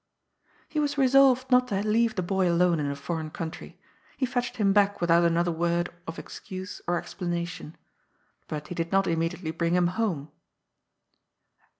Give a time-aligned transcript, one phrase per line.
[0.67, 3.79] He was resolved not to leave the boy alone in a foreign country.
[4.17, 7.77] He fetched him back without another word of excuse or explanation.
[8.47, 10.31] But he did not immediately bring him home.